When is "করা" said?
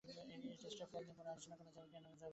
1.59-1.71